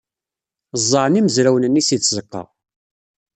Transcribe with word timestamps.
Ẓẓɛen 0.81 1.19
imezrawen-nni 1.19 1.81
seg 1.83 1.99
tzeɣɣa. 2.01 2.43